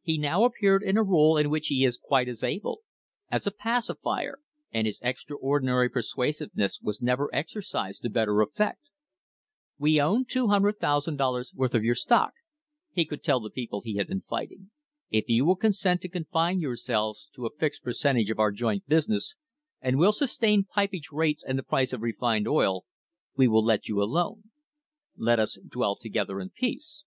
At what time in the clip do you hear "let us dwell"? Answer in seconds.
25.16-25.96